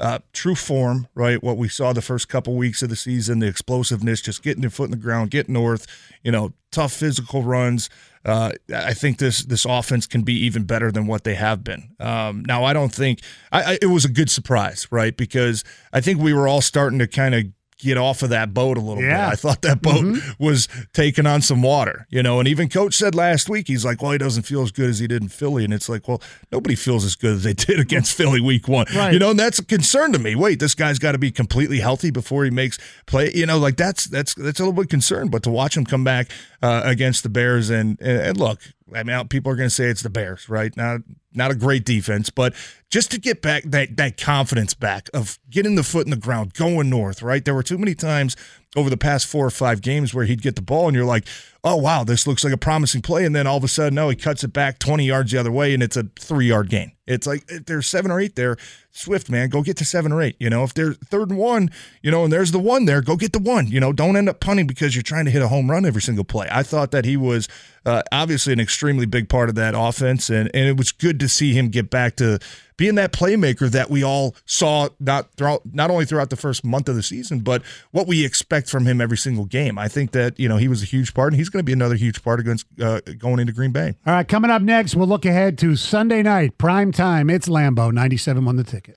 uh, 0.00 0.18
true 0.32 0.54
form, 0.54 1.06
right, 1.14 1.42
what 1.42 1.58
we 1.58 1.68
saw 1.68 1.92
the 1.92 2.02
first 2.02 2.28
couple 2.28 2.56
weeks 2.56 2.82
of 2.82 2.88
the 2.88 2.96
season, 2.96 3.38
the 3.38 3.46
explosiveness, 3.46 4.22
just 4.22 4.42
getting 4.42 4.62
their 4.62 4.70
foot 4.70 4.86
in 4.86 4.90
the 4.92 4.96
ground, 4.96 5.30
getting 5.30 5.52
north, 5.52 5.86
you 6.22 6.32
know, 6.32 6.54
tough 6.72 6.92
physical 6.92 7.42
runs. 7.42 7.90
Uh, 8.24 8.52
I 8.74 8.94
think 8.94 9.18
this 9.18 9.44
this 9.44 9.64
offense 9.64 10.06
can 10.06 10.22
be 10.22 10.34
even 10.34 10.64
better 10.64 10.90
than 10.90 11.06
what 11.06 11.24
they 11.24 11.34
have 11.34 11.62
been. 11.62 11.90
Um, 12.00 12.44
now, 12.46 12.64
I 12.64 12.72
don't 12.72 12.92
think 12.92 13.20
I, 13.52 13.74
I, 13.74 13.78
it 13.80 13.86
was 13.86 14.04
a 14.04 14.10
good 14.10 14.30
surprise, 14.30 14.88
right? 14.90 15.16
Because 15.16 15.64
I 15.92 16.00
think 16.00 16.20
we 16.20 16.32
were 16.32 16.48
all 16.48 16.60
starting 16.60 16.98
to 16.98 17.06
kind 17.06 17.34
of 17.34 17.44
get 17.82 17.96
off 17.98 18.22
of 18.22 18.30
that 18.30 18.52
boat 18.54 18.76
a 18.76 18.80
little 18.80 19.02
Yeah. 19.02 19.26
bit. 19.28 19.32
I 19.32 19.36
thought 19.36 19.62
that 19.62 19.82
boat 19.82 20.04
mm-hmm. 20.04 20.44
was 20.44 20.68
taking 20.92 21.26
on 21.26 21.42
some 21.42 21.62
water, 21.62 22.06
you 22.10 22.22
know. 22.22 22.38
And 22.38 22.48
even 22.48 22.68
coach 22.68 22.94
said 22.94 23.14
last 23.14 23.48
week, 23.48 23.68
he's 23.68 23.84
like, 23.84 24.02
"Well, 24.02 24.12
he 24.12 24.18
doesn't 24.18 24.42
feel 24.44 24.62
as 24.62 24.70
good 24.70 24.90
as 24.90 24.98
he 24.98 25.06
did 25.06 25.22
in 25.22 25.28
Philly." 25.28 25.64
And 25.64 25.72
it's 25.72 25.88
like, 25.88 26.06
well, 26.08 26.20
nobody 26.52 26.74
feels 26.74 27.04
as 27.04 27.14
good 27.16 27.34
as 27.36 27.42
they 27.42 27.52
did 27.54 27.80
against 27.80 28.14
Philly 28.14 28.40
week 28.40 28.68
one, 28.68 28.86
Right. 28.94 29.12
you 29.12 29.18
know. 29.18 29.30
And 29.30 29.38
that's 29.38 29.58
a 29.58 29.64
concern 29.64 30.12
to 30.12 30.18
me. 30.18 30.34
Wait, 30.34 30.60
this 30.60 30.74
guy's 30.74 30.98
got 30.98 31.12
to 31.12 31.18
be 31.18 31.30
completely 31.30 31.80
healthy 31.80 32.10
before 32.10 32.44
he 32.44 32.50
makes 32.50 32.78
play. 33.06 33.30
You 33.34 33.46
know, 33.46 33.58
like 33.58 33.76
that's 33.76 34.04
that's 34.04 34.34
that's 34.34 34.60
a 34.60 34.64
little 34.64 34.80
bit 34.80 34.90
concerned. 34.90 35.30
But 35.30 35.42
to 35.44 35.50
watch 35.50 35.76
him 35.76 35.84
come 35.84 36.04
back 36.04 36.28
uh, 36.62 36.82
against 36.84 37.22
the 37.22 37.28
Bears 37.28 37.70
and 37.70 38.00
and, 38.00 38.36
look. 38.36 38.60
I 38.92 39.04
mean, 39.04 39.28
people 39.28 39.52
are 39.52 39.56
going 39.56 39.68
to 39.68 39.74
say 39.74 39.84
it's 39.84 40.02
the 40.02 40.10
Bears, 40.10 40.48
right? 40.48 40.76
Not 40.76 41.02
not 41.32 41.50
a 41.50 41.54
great 41.54 41.84
defense, 41.84 42.28
but 42.28 42.54
just 42.90 43.10
to 43.12 43.20
get 43.20 43.40
back 43.40 43.62
that 43.64 43.96
that 43.96 44.16
confidence 44.16 44.74
back 44.74 45.08
of 45.14 45.38
getting 45.48 45.76
the 45.76 45.84
foot 45.84 46.06
in 46.06 46.10
the 46.10 46.16
ground, 46.16 46.54
going 46.54 46.90
north, 46.90 47.22
right? 47.22 47.44
There 47.44 47.54
were 47.54 47.62
too 47.62 47.78
many 47.78 47.94
times 47.94 48.36
over 48.76 48.88
the 48.88 48.96
past 48.96 49.26
four 49.26 49.44
or 49.44 49.50
five 49.50 49.82
games 49.82 50.14
where 50.14 50.24
he'd 50.24 50.42
get 50.42 50.54
the 50.54 50.62
ball 50.62 50.86
and 50.86 50.94
you're 50.94 51.04
like, 51.04 51.26
oh 51.64 51.76
wow, 51.76 52.04
this 52.04 52.26
looks 52.26 52.44
like 52.44 52.52
a 52.52 52.58
promising 52.58 53.02
play, 53.02 53.24
and 53.24 53.34
then 53.34 53.46
all 53.46 53.56
of 53.56 53.64
a 53.64 53.68
sudden, 53.68 53.94
no, 53.94 54.08
he 54.08 54.16
cuts 54.16 54.44
it 54.44 54.52
back 54.52 54.78
20 54.78 55.04
yards 55.04 55.32
the 55.32 55.38
other 55.38 55.52
way, 55.52 55.74
and 55.74 55.82
it's 55.82 55.96
a 55.96 56.04
three 56.18 56.46
yard 56.46 56.70
gain. 56.70 56.92
It's 57.06 57.26
like 57.26 57.44
if 57.48 57.66
there's 57.66 57.86
seven 57.86 58.10
or 58.10 58.20
eight 58.20 58.36
there, 58.36 58.56
Swift 58.92 59.28
man, 59.28 59.48
go 59.48 59.62
get 59.62 59.76
to 59.78 59.84
seven 59.84 60.12
or 60.12 60.22
eight. 60.22 60.36
You 60.38 60.48
know, 60.48 60.62
if 60.62 60.72
they're 60.72 60.92
third 60.92 61.30
and 61.30 61.38
one, 61.38 61.70
you 62.02 62.10
know, 62.10 62.24
and 62.24 62.32
there's 62.32 62.52
the 62.52 62.58
one 62.58 62.84
there, 62.84 63.02
go 63.02 63.16
get 63.16 63.32
the 63.32 63.40
one. 63.40 63.66
You 63.66 63.80
know, 63.80 63.92
don't 63.92 64.16
end 64.16 64.28
up 64.28 64.40
punting 64.40 64.66
because 64.66 64.94
you're 64.94 65.02
trying 65.02 65.24
to 65.24 65.30
hit 65.30 65.42
a 65.42 65.48
home 65.48 65.70
run 65.70 65.84
every 65.84 66.02
single 66.02 66.24
play. 66.24 66.48
I 66.50 66.62
thought 66.62 66.92
that 66.92 67.04
he 67.04 67.16
was 67.16 67.48
uh, 67.86 68.02
obviously 68.12 68.52
an 68.52 68.60
extremely 68.60 69.06
big 69.06 69.28
part 69.28 69.48
of 69.48 69.54
that 69.56 69.74
offense, 69.76 70.30
and 70.30 70.50
and 70.54 70.68
it 70.68 70.76
was 70.76 70.92
good 70.92 71.18
to 71.20 71.28
see 71.28 71.52
him 71.52 71.68
get 71.68 71.90
back 71.90 72.16
to 72.16 72.38
being 72.76 72.94
that 72.94 73.12
playmaker 73.12 73.70
that 73.70 73.90
we 73.90 74.02
all 74.02 74.34
saw 74.46 74.88
not 74.98 75.32
throughout 75.36 75.62
not 75.72 75.90
only 75.90 76.04
throughout 76.04 76.30
the 76.30 76.36
first 76.36 76.64
month 76.64 76.88
of 76.88 76.94
the 76.94 77.02
season, 77.02 77.40
but 77.40 77.62
what 77.90 78.06
we 78.06 78.24
expect 78.24 78.70
from 78.70 78.86
him 78.86 79.00
every 79.00 79.18
single 79.18 79.44
game. 79.44 79.78
I 79.78 79.88
think 79.88 80.12
that 80.12 80.38
you 80.38 80.48
know 80.48 80.56
he 80.56 80.68
was 80.68 80.82
a 80.82 80.86
huge 80.86 81.14
part, 81.14 81.32
and 81.32 81.38
he's 81.38 81.48
going 81.48 81.60
to 81.60 81.64
be 81.64 81.72
another 81.72 81.96
huge 81.96 82.22
part 82.22 82.40
against 82.40 82.66
uh, 82.82 83.00
going 83.18 83.38
into 83.38 83.52
Green 83.52 83.72
Bay. 83.72 83.96
All 84.06 84.14
right, 84.14 84.26
coming 84.26 84.50
up 84.50 84.62
next, 84.62 84.94
we'll 84.94 85.08
look 85.08 85.24
ahead 85.24 85.58
to 85.58 85.76
Sunday 85.76 86.22
night, 86.22 86.58
prime 86.58 86.92
time. 86.92 87.30
It's 87.30 87.48
Lambeau, 87.48 87.92
97 87.92 88.46
on 88.46 88.56
the 88.56 88.64
ticket. 88.64 88.96